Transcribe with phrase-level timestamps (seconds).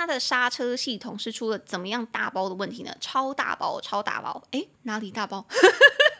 [0.00, 2.96] 它的刹车系统是出了怎么样大包的问题呢？
[3.00, 4.42] 超大包，超大包！
[4.52, 5.44] 诶，哪里大包？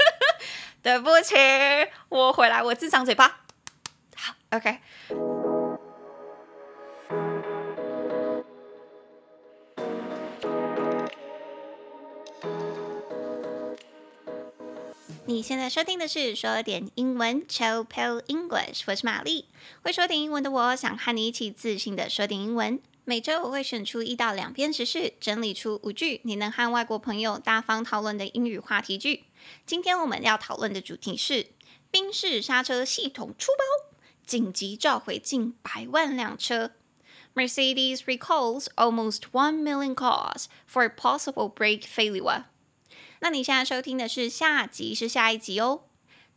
[0.83, 1.35] 对不起，
[2.11, 3.41] 我回来，我自长嘴巴。
[4.15, 4.81] 好，OK。
[15.25, 19.47] 你现在收听的是说点英文，Chill Pill English，我是玛丽。
[19.81, 22.79] 会说点英文的我，想和你一起自信的说点英文。
[23.11, 29.25] 每周我会选出一到两篇时事，整理出五句你能和外国朋友大方讨论的英语话题句。
[29.67, 31.49] 今天我们要讨论的主题是
[31.91, 36.71] 宾士刹车系统出包，紧急召回近百万辆车。
[37.35, 42.45] Mercedes recalls almost one million cars for possible brake failure.
[43.19, 45.81] 那你现在收听的是下集，是下一集哦。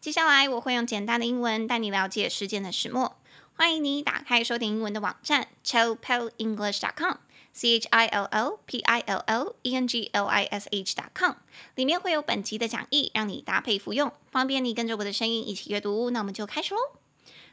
[0.01, 3.19] 接下来我会用简单的英文带你了解事件的始末。
[3.55, 7.17] 欢迎你打开说点英文的网站 chillpillenglish.com。
[7.53, 10.95] c h i l l p i l l e n g l i s h
[10.95, 11.35] dot com，
[11.75, 16.09] 里面会有本集的讲义，让你搭配服用，方便你跟着我的声音一起阅读。
[16.09, 16.79] 那我们就开始喽。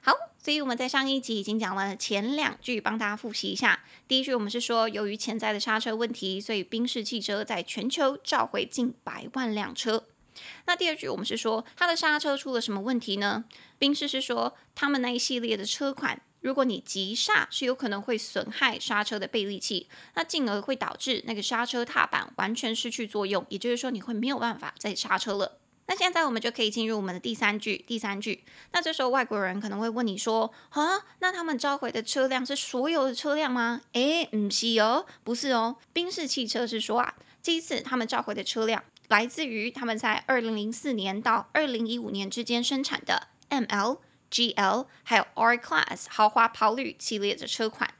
[0.00, 3.80] 好，所以我们在上一集已经讲完了前两句，帮大家复习一下。
[4.08, 10.04] 第一句我们是说，由于潜在的刹车问题，所以宾士汽车在全球召回近百万辆车。
[10.66, 13.44] 那第二句我们是说，它的刹车出了什么问题呢？
[13.78, 25.58] 宾士是说，他们那一系列的车款，如果你急刹，是有可能会损害刹车的倍力器，那进而会导致那个刹车踏板完全失去作用，也就是说，你会没有办法再刹车了。
[25.86, 27.84] 那现在我们就可以进入我们的第三句。
[27.84, 35.78] 第三句，那这时候外国人可能会问你说：“啊，那他们召回的车辆是所有的车辆吗？”诶，不是哦，不是哦。
[35.92, 47.93] 宾士汽车是说啊，这一次他们召回的车辆来自于他们在二零零四年到二零一五年之间生产的 ML、GL 还有 R Class 豪华跑旅系列的车款。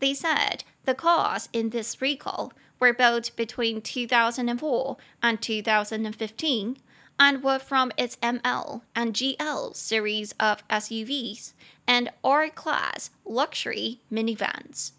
[0.00, 6.76] They said the cars in this recall were built between 2004 and 2015.
[7.18, 11.52] and were from its ML and GL series of SUVs
[11.86, 14.92] and R-Class luxury minivans.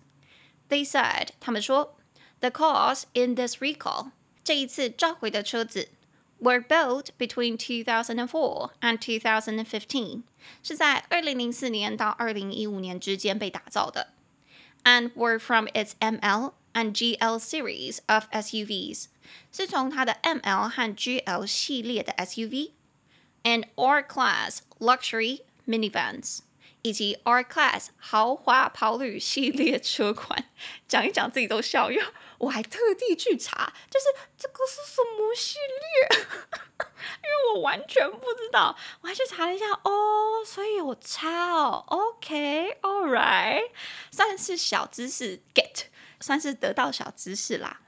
[0.70, 1.96] They said, 他们说，
[2.40, 4.12] the cars in this recall
[4.48, 5.90] 这一次召回的车子
[6.40, 10.24] were built between 2004 and 2015
[10.62, 14.14] 是在二零零四年到二零一五年之间被打造的，
[14.84, 19.06] and were from its ML and GL series of SUVs
[19.52, 26.40] 是从它的 ML 和 GL 系列的 SUV，and R Class Luxury Minivans
[26.82, 30.50] 以及 R Class 豪华跑旅系列车款，
[30.90, 32.04] 讲一讲自己都笑，因为
[32.39, 34.07] 我还特地去查，就是
[34.37, 36.09] 这个是什么系列，
[36.79, 43.71] 因为我完全不知道，我还去查了一下哦，所以有差哦，OK，All right，
[44.11, 45.87] 算是小知识 get，
[46.21, 47.81] 算是得到小知识啦。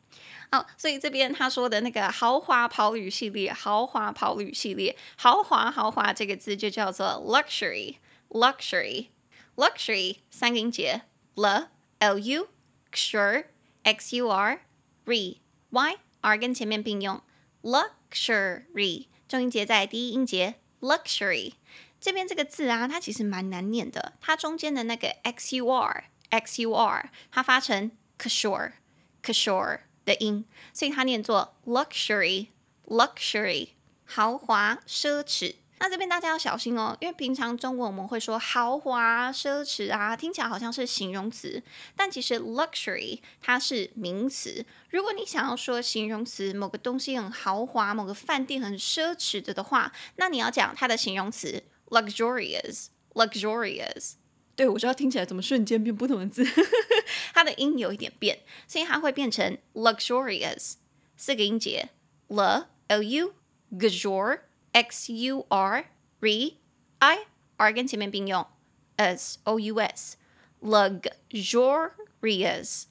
[0.53, 11.03] 好，所以这边他说的那个豪华跑旅系列，豪华跑旅系列，豪华豪华这个字就叫做 luxury，luxury，luxury 三音节
[11.37, 11.69] ，l
[12.01, 12.49] l u
[12.91, 13.49] x u r
[13.83, 14.63] x u r
[15.05, 17.23] y y r 跟前面并用
[17.63, 21.53] ，luxury 重音节在第一音节，luxury
[22.01, 29.81] 这边这个字啊，它其实蛮难念的，它中间的那个 x u r x u r 它发成 ksure，ksure。
[30.03, 33.69] 的音，所以它念作 luxury，luxury，
[34.07, 35.57] 豪华奢侈。
[35.83, 41.63] 那这边大家要小心哦，因为平常中文我们会说豪华奢侈啊，听起来好像是形容词，
[41.97, 44.67] 但其实 luxury 它是名词。
[44.91, 54.13] 如果你想要说形容词，某个东西很豪华，某个饭店很奢侈的的话，那你要讲它的形容词 luxurious，luxurious。
[54.55, 56.45] 对，我知道听起来怎么瞬间变不同的字，
[57.33, 60.75] 它的音有一点变，所以它会变成 luxurious
[61.17, 61.89] 四个音节
[62.29, 63.33] ，l l u
[63.79, 65.86] g u r x u r
[66.20, 66.58] r i
[67.58, 68.46] r 跟前面并用
[68.98, 70.18] s o u s
[70.62, 72.86] luxurious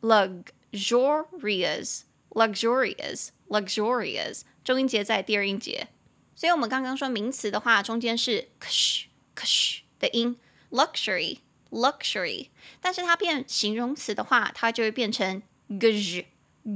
[0.00, 5.88] luxurious luxurious luxurious 中音节在第二音节，
[6.34, 10.36] 所以我们刚刚说名词的话，中间是 ksh ksh 的音。
[10.70, 11.38] luxury
[11.70, 16.26] luxury，但是它变形容词的话，它就会变成 gush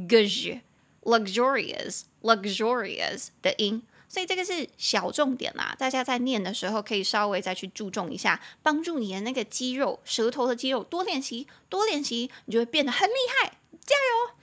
[0.08, 0.60] gush
[1.02, 14.35] luxurious luxurious 的音， 所以这个是小重点啦，大家在念的时候可以稍微再去注重一下，帮助你的那个肌肉舌头的肌肉多练习多练习，你就会变得很厉害，加油！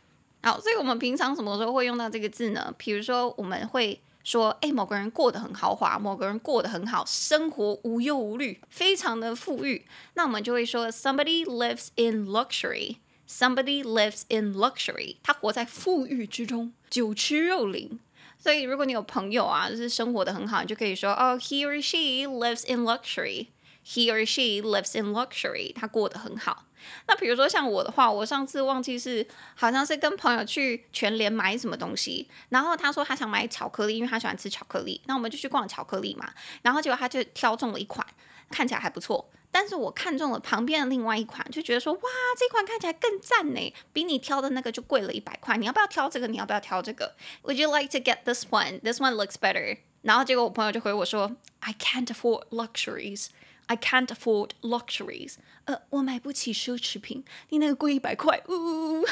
[0.43, 2.75] 好，所以我们平常什么时候会用到这个字呢？
[2.77, 4.01] 比如说我们会。
[4.25, 9.85] 说，诶，某个人过得很豪华，某个人过得很好，生活无忧无虑，非常的富裕。
[10.15, 12.97] 那我们就会说，somebody lives in luxury。
[13.29, 18.01] Somebody lives in luxury，他活在富裕之中，酒吃肉林。
[18.45, 23.47] 所以如果你有朋友啊，就是生活的很好，你就可以说哦，he or she lives in luxury。
[23.87, 26.67] He or she lives in luxury，他过得很好。
[27.07, 35.01] 那比如说像我的话，我上次忘记是好像是跟朋友去全联买什么东西，然后他说他想买巧克力，因为他喜欢吃巧克力。
[35.07, 36.31] 那我们就去逛巧克力嘛，
[36.61, 38.07] 然后结果他就挑中了一款，
[38.51, 39.31] 看起来还不错。
[39.57, 42.01] 但是我看中了旁边的另外一款，就觉得说哇，
[42.37, 45.57] 这款看起来更赞呢，比你挑的那个就贵了一百块。
[45.57, 46.27] 你要不要挑这个？
[46.27, 47.15] 你要不要挑这个
[47.45, 48.81] ？Would you like to get this one?
[48.81, 49.79] This one looks better.
[50.03, 53.29] 然后结果我朋友就回我说，I can't afford luxuries.
[53.68, 55.36] I can't afford luxuries.
[55.66, 57.24] 呃，我买不起奢侈品。
[57.50, 59.06] 你那个贵一百块，呜，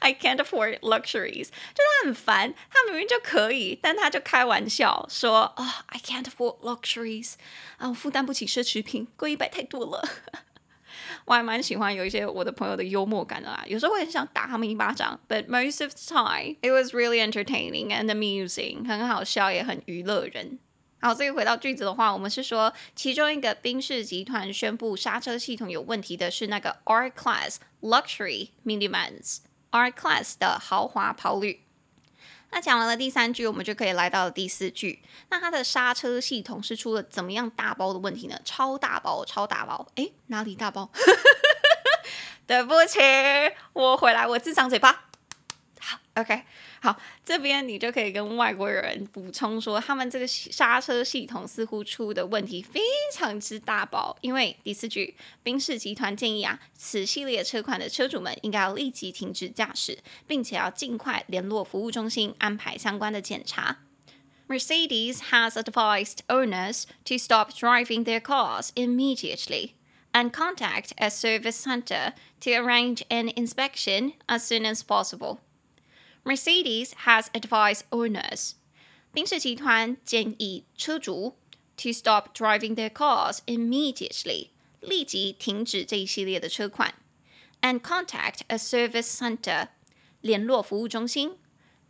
[0.00, 1.46] I can't afford luxuries.
[1.46, 7.36] 就他很烦，他明明就可以，但他就开玩笑说，啊、oh,，I can't afford luxuries.
[7.78, 10.06] 啊，我负担不起奢侈品，贵一百太多了。
[11.24, 20.58] 我还蛮喜欢有一些我的朋友的幽默感的啦，有时候会很想打他们一巴掌，but most of the time it was really entertaining and amusing，很好笑也很娱乐人。
[21.05, 31.61] 好，所以回到句子的话，我们是说，其中一个宾士集团宣布刹车系统有问题的是那个 R Class Luxury Minivans，R Class 的豪华跑旅。
[32.49, 35.03] 那讲完了第三句，我们就可以来到第四句。
[35.29, 38.39] 那它的刹车系统是出了怎么样大包的问题呢？
[38.43, 39.85] 超大包，超大包。
[39.97, 40.89] 诶，哪里大包？
[42.47, 42.99] 对不起，
[43.73, 45.05] 我回来，我自长嘴巴。
[45.79, 46.45] 好，OK。
[46.84, 52.80] 好，这边你就可以跟外国人补充说，他们这个刹车系统似乎出的问题非
[53.12, 54.16] 常之大包。
[54.20, 63.78] 因为第四句，宾士集团建议啊，此系列车款的车主们应该要立即停止驾驶，并且要尽快联络服务中心安排相关的检查。
[64.48, 69.74] Mercedes has advised owners to stop driving their cars immediately
[70.12, 75.38] and contact a service center to arrange an inspection as soon as possible.
[76.24, 78.52] Mercedes has advised owners，
[79.12, 81.36] 宾士集团建议车主
[81.76, 84.48] to stop driving their cars immediately，
[84.80, 86.94] 立即停止这一系列的车款，
[87.62, 89.68] and contact a service center，
[90.20, 91.38] 联络服务中心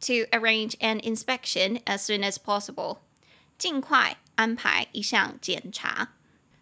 [0.01, 2.99] to arrange an inspection as soon as possible，
[3.59, 6.15] 尽快安排一项检查。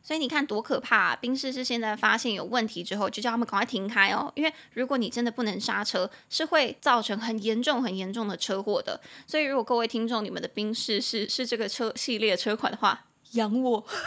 [0.03, 1.15] 所以你看多可怕啊！
[1.15, 8.99] 宾士是现在发现有问题之后，就叫他们赶快停开哦，因为如果你真的不能刹车，是会造成很严重、很严重的车祸的。
[9.25, 14.01] 所以如果各位听众，你们的宾士是是这个车系列车款的话， 养我，不 是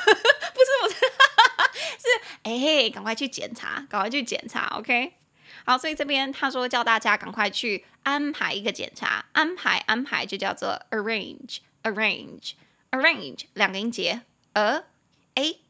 [0.83, 0.97] 不是，
[1.99, 2.09] 是
[2.45, 5.15] 哎，赶快去检查，赶快去检查，OK？
[5.65, 14.21] 好，所以这边他说叫大家赶快去安排一个检查，安排安排就叫做 arrange，arrange，arrange，两个音节
[14.53, 14.83] ，a
[15.37, 15.61] a。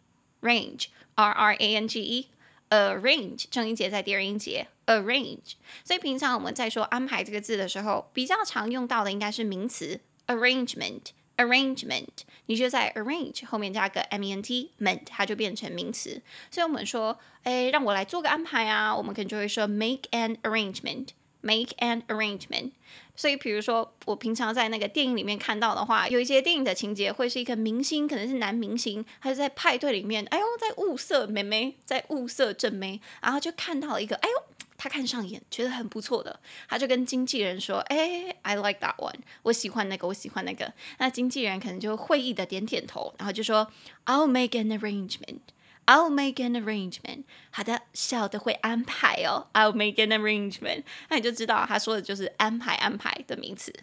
[0.47, 5.55] Range, R R A N G E，arrange 正音节在第二音节，arrange。
[5.83, 12.09] 所以平常我们在说安排这个字的时候，比较常用到的应该是名词 arrangement，arrangement。
[12.47, 16.23] 你就在 arrange 后面加个 m e n t，ment，它就变成名词。
[16.51, 21.09] 所以我们说，哎，让我来做个安排啊，我们可能就会说 make an arrangement。
[21.43, 22.73] Make an arrangement。
[23.15, 34.43] 所以，比如说，我平常在那个电影里面看到的话，有一些电影的情节会是一个明星，可能是男明星，他是在派对里面，哎呦，在物色妹妹，在物色正妹，然后就看到了一个，哎呦，
[34.77, 36.39] 他看上眼，觉得很不错的，
[36.69, 40.71] 他就跟经纪人说，哎，I like that one，我喜欢那个，我喜欢那个。
[40.99, 43.71] 那经纪人可能就会意的点点头，然后就说
[44.05, 45.39] ，I'll make an arrangement。
[45.86, 47.24] I'll make an arrangement。
[47.52, 49.48] 好的，小的会安排哦。
[49.54, 50.84] I'll make an arrangement。
[51.10, 53.74] 那你就知道他说的就是安排安排的名词。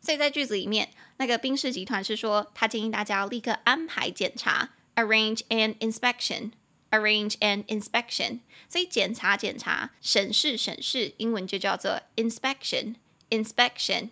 [0.00, 8.40] 所以在句子里面，那个宾士集团是说，他建议大家要立刻安排检查，arrange an inspection。arrange an inspection。
[8.68, 14.10] 所以检查检查，审视审视，英文就叫做 inspection。inspection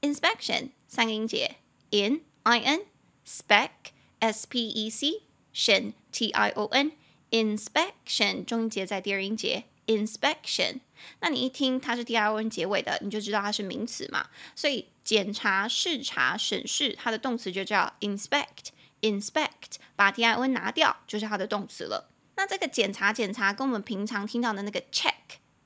[0.00, 1.56] inspection 三个音节，
[1.90, 2.80] in i n
[3.24, 3.70] spec
[4.18, 5.22] s p e c。
[5.53, 6.91] Tion t i o n
[7.31, 10.79] inspection 中音节在第二音节 inspection，
[11.19, 14.27] 那你一听它是 t i o n 结尾的，你就知道它是名词嘛。
[14.55, 18.69] 所以检查、视察、审视，它的动词就叫 inspect
[19.01, 22.09] inspect，把 t i o n 拿掉就是它的动词了。
[22.35, 25.13] 那这个检查检查跟我们平常听到的那个 check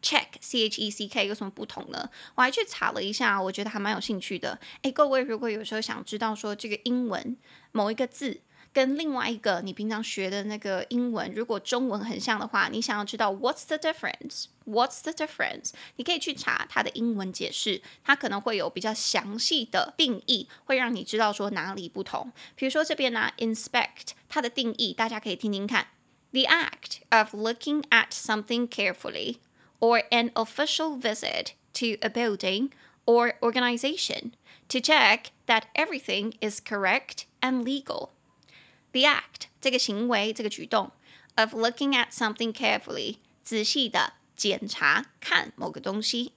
[0.01, 2.09] check c h e c k 有什么不同呢？
[2.35, 4.59] 我还去查了一下，我觉得还蛮有兴趣的。
[4.81, 7.37] 诶，各位如果有时候想知道说这个英文
[7.71, 8.41] 某一个字。
[8.74, 15.72] 跟另外一个你平常学的那个英文，如果中文很像的话，你想要知道 What's the difference？What's the difference？
[15.96, 22.32] 你可以去查它的英文解释，它可能会有比较详细的定义，会让你知道说哪里不同。
[22.54, 25.88] 比如说这边呢，inspect 它的定义，大家可以听听看：
[26.30, 29.38] The act of looking at something carefully
[29.80, 32.70] or an official visit to a building
[33.04, 34.34] or organization
[34.68, 38.10] to check that everything is correct and legal.
[38.94, 40.90] The act 这个行为这个举动
[41.36, 46.32] of looking at something carefully 仔细的检查看某个东西，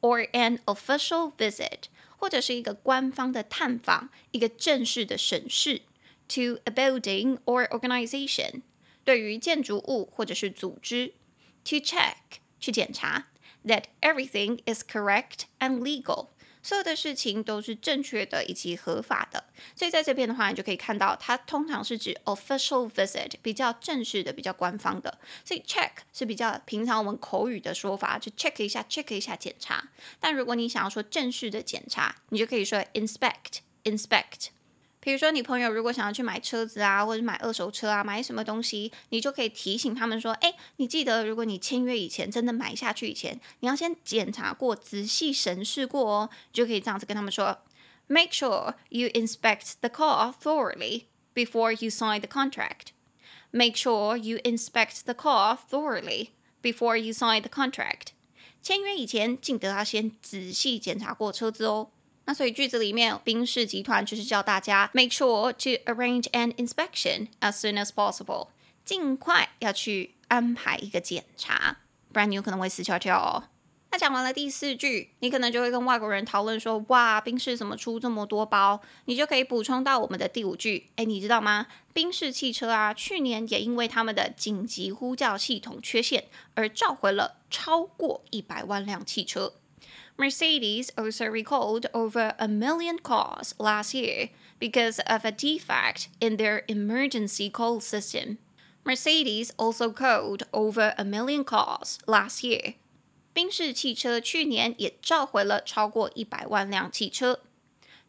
[0.00, 1.84] or an official visit
[2.16, 5.82] 或者是一个官方的探访，一个正式的审视。
[6.30, 8.62] To a building or organization，
[9.04, 11.14] 对于建筑物或者是组织，
[11.64, 13.28] to check 去检查，
[13.64, 16.29] that everything is correct and legal，
[16.63, 19.43] 所有的事情都是正确的以及合法的。
[19.75, 25.17] 所以在这边的话，你就可以看到，它通常是指 official visit，比较正式的、比较官方的。
[25.43, 29.89] 所以 check 是比较平常我们口语的说法，就 check 一下，check 一下检查。
[30.19, 34.47] 但如果你想要说正式的检查，你就可以说 inspect，inspect。
[35.03, 47.57] 比如说，你朋友如果想要去买车子啊，或者买二手车啊，买什么东西，你就可以提醒他们说：“哎，你记得，如果你签约以前，真的买下去以前，你要先检查过、仔细审视过哦。”就可以这样子跟他们说
[48.05, 52.89] ：“Make sure you inspect the car thoroughly before you sign the contract.
[53.49, 56.27] Make sure you inspect the car thoroughly
[56.61, 58.09] before you sign the contract.”
[58.61, 61.89] 签约以前，记得要先仔细检查过车子哦。
[62.25, 68.49] 那所以句子里面，宾士集团就是叫大家 make sure to arrange an inspection as soon as possible，
[68.85, 71.77] 尽快要去安排一个检查，
[72.13, 73.49] 不然你有可能会死翘翘哦。
[73.93, 78.79] 那讲完了第四句，你可能就会跟外国人讨论说，哇，宾士怎么出这么多包？
[79.03, 81.67] 你就可以补充到我们的第五句，哎，你知道吗？
[81.91, 86.23] 宾士汽车啊，去年也因为他们的紧急呼叫系统缺陷
[86.53, 89.55] 而召回了超过一百万辆汽车。
[90.16, 97.50] Mercedes also recalled over a million cars last year because of a defect in their emergency
[97.50, 98.38] call system.
[98.84, 102.74] Mercedes also called over a million cars last year.
[103.34, 107.40] 宾士汽车去年也召回了超过一百万辆汽车，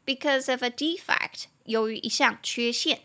[0.06, 3.02] because of a defect，由于一项缺陷，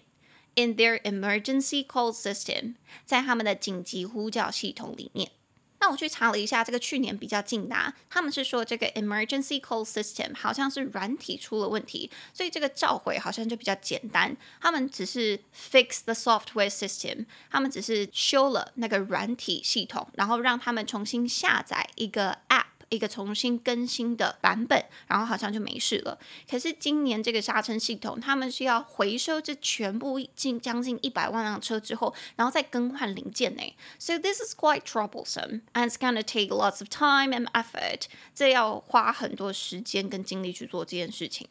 [0.54, 2.74] in their emergency call system，
[3.04, 5.32] 在他们的紧急呼叫系统里面。
[5.79, 14.35] 那我去查了一下，这个去年比较近的啊，他们是说这个 emergency call system 好像是软体出了问题，所以这个召回好像就比较简单。
[14.59, 22.76] 他们只是 fix the software system，他们只是修了那个软体系统，然后让他们重新下载一个 app。
[22.89, 26.17] 一个重新更新的版本，然后好像就没事了。
[26.49, 33.61] 可是今年这个刹车系统，他们是要回收这全部近将近一百万辆车之后，然后再更换零件呢。
[33.99, 38.03] So this is quite troublesome, and it's gonna take lots of time and effort。
[38.33, 41.47] 这要花很多时间跟精力去做这件事情。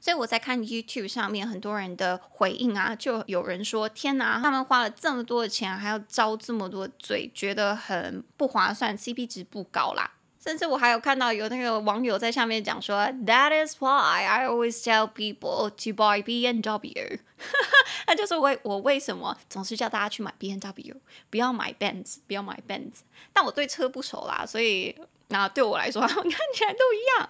[0.00, 10.14] 所以我在看 YouTube 上面很多人的回应啊，就有人说：“天哪，他们花了这么多的钱，还要遭这么多罪，觉得很不划算，CP 值不高啦。”
[10.46, 17.18] 甚至我还有看到有那个网友在下面讲说，That is why I always tell people to buy B N W。
[18.06, 20.94] 那就是为我为什么总是叫大家去买 B N W，
[21.30, 23.00] 不要买 Benz，不要买 Benz。
[23.32, 24.94] 但我对车不熟啦，所以
[25.28, 27.28] 那对我来说，他们看起来都一样。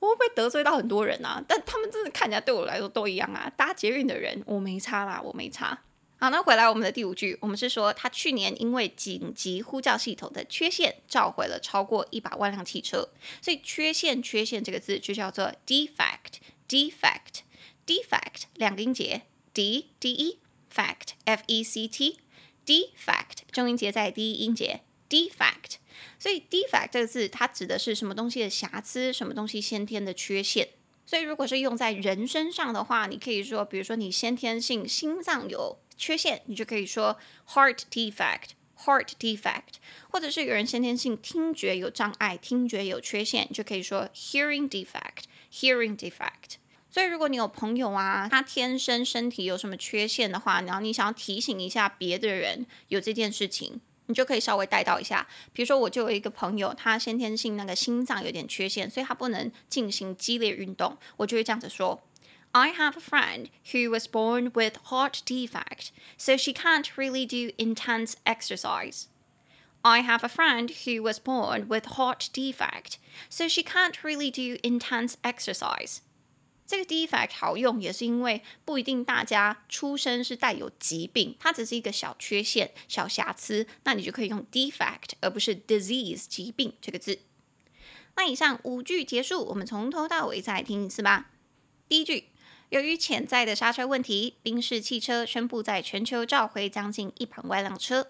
[0.00, 1.44] 我会不会得罪到很多人啊？
[1.46, 3.52] 但他们真的看起来对我来说都一样啊。
[3.58, 5.78] 搭捷运的人我没差啦，我没差。
[6.24, 13.10] 好，那回来我们的第五句，我们是说他去年因为紧急呼叫系统的缺陷，召回了超过一百万辆汽车。
[13.42, 19.20] 所以缺陷缺陷这个字就叫做 defect，defect，defect 两个音节
[19.52, 20.38] ，d d e
[20.74, 25.74] fact f e c t，defect 重音节在第一音节，defect。
[26.18, 30.70] 所以 defect 这个字它指的是什么东西的瑕疵，什么东西先天的缺陷。
[31.06, 39.74] 所以如果是用在人身上的话，你可以说，比如说你先天性心脏有缺陷，你就可以说 heart defect，heart defect，
[40.10, 46.56] 或者是有人先天性听觉有障碍，听觉有缺陷，就可以说 hearing defect，hearing defect。
[46.90, 55.26] 所以如果你有朋友啊，他天生身体有什么缺陷的话，然后你想要提醒一下别的人有这件事情，你就可以稍微带到一下。
[55.52, 62.00] 比如说我就有一个朋友，他先天性那个心脏有点缺陷，所以他不能进行激烈运动，我就会这样子说。
[62.53, 68.15] I have a friend who was born with heart defect, so she can't really do intense
[68.25, 69.03] exercise.
[69.83, 72.97] I have a friend who was born with heart defect,
[73.29, 75.99] so she can't really do intense exercise.
[76.65, 87.19] 这个 defect 好用，也是因为不一定大家出生是带有疾病，它只是一个小缺陷、小瑕疵，那你就可以用 defect 而不是 disease 疾病这个字。
[88.15, 91.29] 那以上五句结束，我们从头到尾再来听一次吧。
[91.87, 92.25] 第一句。
[92.73, 98.07] 由于潜在的刹车问题，宾士汽车宣布在全球召回将近一百万辆车。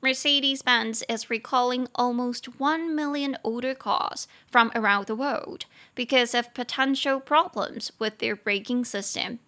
[0.00, 7.20] Mercedes-Benz is recalling almost 1 million older cars from around the world because of potential
[7.20, 9.38] problems with their braking system.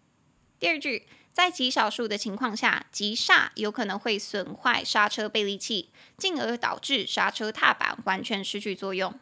[0.60, 9.18] 第二句，在极少数的情况下，急刹有可能会损坏刹车倍利器，进而导致刹车踏板完全失去作用。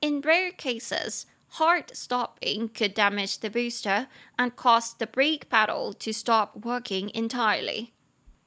[0.00, 1.22] In rare cases,
[1.58, 7.88] hard stopping could damage the booster and cause the brake pedal to stop working entirely.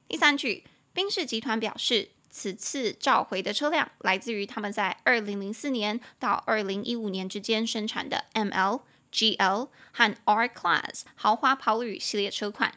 [0.08, 0.64] 第三句。
[0.92, 12.72] 宾士集团表示，此次召回的车辆来自于他们在二零零四年到二零一五年之间生产的 ML、GL 和 R Class 豪华跑旅系列车款。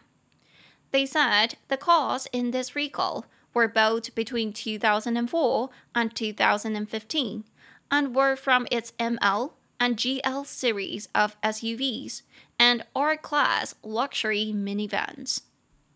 [0.92, 7.44] They said the cars in this recall were built between 2004 and 2015
[7.90, 12.22] and were from its ML and GL series of SUVs
[12.58, 15.40] and R Class luxury minivans。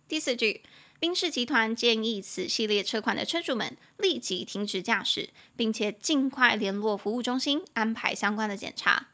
[0.08, 0.63] 第四句。
[1.00, 9.10] 宾士集团建议此系列车款的车主们立即停止驾驶，并且尽快联络服务中心安排相关的检查。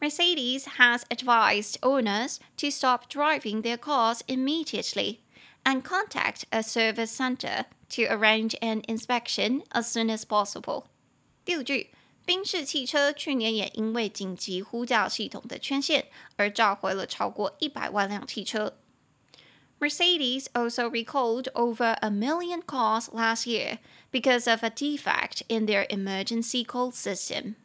[0.00, 5.18] Mercedes has advised owners to stop driving their cars immediately
[5.62, 10.86] and contact a service center to arrange an inspection as soon as possible。
[11.44, 11.90] 第五句，
[12.28, 18.78] 宾士汽车去年也因为紧急呼叫系统的缺陷而召回了超过一百万辆汽车。
[19.78, 23.78] Mercedes also recalled over a million cars last year
[24.10, 27.56] because of a defect in their emergency call system.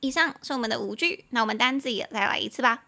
[0.00, 2.84] 以上是我们的五句，那我们单字也再来一次吧。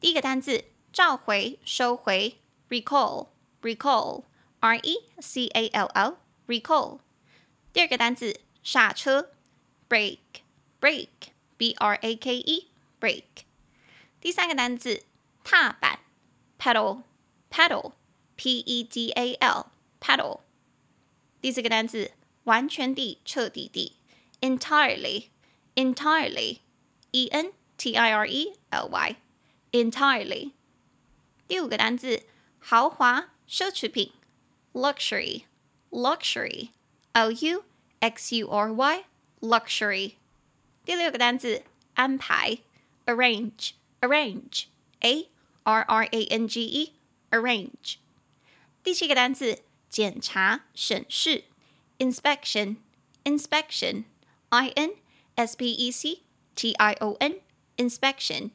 [0.00, 2.38] 第一个单字召回、收回，
[2.70, 7.00] recall，recall，r e c a l l，recall。
[7.72, 9.30] 第二个单字刹车
[10.80, 13.44] ，brake，brake，b r a k e，brake。
[14.20, 15.04] 第三个单字
[15.42, 16.00] 踏板，
[16.58, 20.40] pedal，pedal。P E D A L，pedal。
[21.40, 22.10] 第四个单词，
[22.42, 23.92] 完全地、彻底地，
[24.40, 30.50] entirely，entirely，E N T I R E L Y，entirely。
[31.46, 32.24] 第五个单词，
[32.58, 34.10] 豪华、奢侈品，
[34.72, 37.64] luxury，luxury，L U
[38.00, 40.14] X U R Y，luxury。
[40.84, 42.58] 第六个单词，安排，
[43.06, 45.30] arrange，arrange，A
[45.62, 47.94] R R A N G E，arrange。
[48.82, 51.44] 第七个单词，检查、审视，
[51.98, 54.96] inspection，inspection，I N
[55.36, 56.20] S P E C
[56.54, 58.50] T I O N，inspection。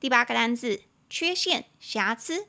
[0.00, 2.46] 第八个单词，缺陷、瑕疵，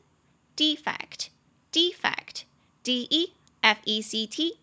[0.56, 4.60] defect，defect，D E F E C T。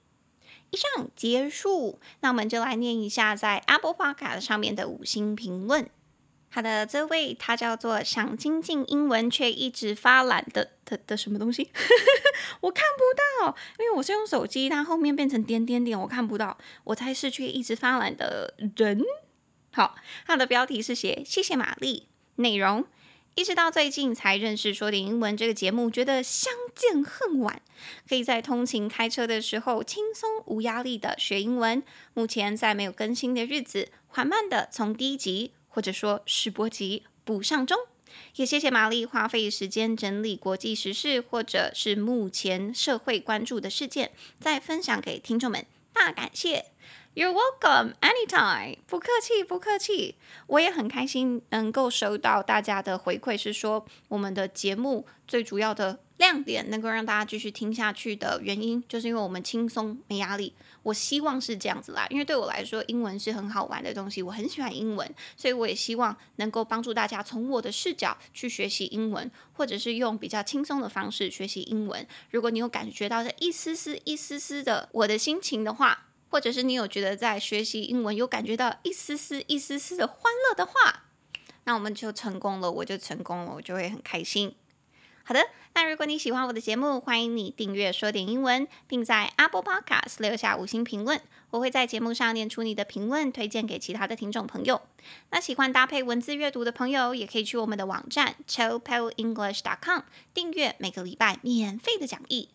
[0.71, 5.89] 以上结束，那我们就来念一下在 Apple Podcast 上面的五星评论。
[6.53, 11.69] 好的，这位他叫做想精进英文却一直发懒的的的什么东西，
[12.59, 16.57] 我看不到，因为我是用手机，它后面变成点点点，我看不到。
[16.83, 19.01] 我猜是却一直发懒的人。
[19.73, 22.85] 好，他的标题是写谢谢玛丽，内容
[23.35, 27.61] 一直到最近才认识说点英文这个节目，觉得相见恨晚，
[28.07, 31.81] 可以在通勤开车的时候轻松无压力的学英文。
[32.13, 35.53] 目前在没有更新的日子，缓慢的从第一集。
[35.73, 37.77] 或者说试播集补上中，
[38.35, 46.70] 也谢谢玛丽花费时间整理国际时事，或者是目前社会关注的事件，再分享给听众们，大感谢。
[47.13, 50.15] You're welcome anytime，不客气，不客气。
[50.47, 60.55] 我也很开心能够收到大家的回馈，是说我们的节目最主要的亮点，能够让大家继续听下去的原因，就是因为我们轻松没压力。
[60.83, 72.07] 我希望是这样子啦，因为对我来说，英文是很好玩的东西，我很喜欢英文，所以我也希望能够帮助大家从我的视角去学习英文，或者是用比较轻松的方式学习英文。
[72.29, 80.17] 如果你有感觉到这一丝丝、一丝丝的我的心情的话，或者是你有觉得在学习英文有感觉到一丝丝、一丝丝的欢
[80.49, 81.03] 乐的话，
[81.65, 84.55] 那我们就成功了，我就成功了，我就会很开心。
[85.23, 94.81] 好的，那如果你喜欢我的节目，欢迎你订阅说点英文，并在 Apple Podcast 留下五星评论，我会在节目上念出你的评论，推荐给其他的听众朋友。
[95.29, 100.01] 那喜欢搭配文字阅读的朋友，也可以去我们的网站 ChillPillEnglish.com
[100.33, 102.49] 订阅每个礼拜免费的讲义。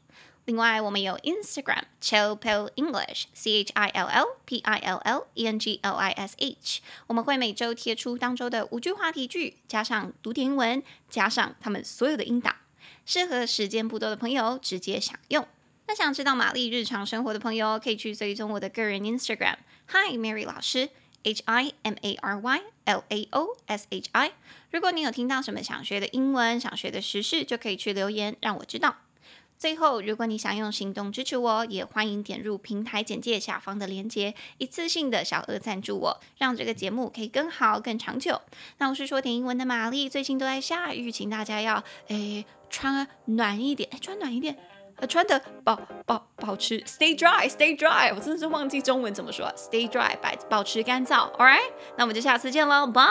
[0.47, 5.59] 另外，我们有 Instagram Chill Pill English，C H I L L P I L L E N
[5.59, 6.81] G L I S H。
[7.09, 10.81] 我们会每周贴出当周的五句话题句，加上读点英文，
[11.11, 12.55] 加上他们所有的音档，
[13.05, 15.45] 适合时间不多的朋友直接享用。
[15.89, 19.57] 那想知道玛丽日常生活的朋友，可以去追踪我的个人 Instagram
[19.89, 20.91] Hi Mary 老师
[21.25, 24.31] H I M A R Y L A O S H I。
[24.71, 28.99] 如果你有听到什么想学的英文，想学的时事，就可以去留言让我知道。
[29.59, 38.41] 最后，如果你想用行动支持我，也欢迎点入平台简介下方的链接，一次性的小额赞助我，让这个节目可以更好、更长久。
[38.79, 44.57] 那我是说点英文的玛丽，最近都在下雨，请大家要诶穿暖一点，诶穿暖一点，
[44.97, 53.07] 呃，穿的保保保持 stay dry stay dry，我真的是忘记中文怎么说，stay dry 保保持干燥，all right，那我们就下次见喽，bye。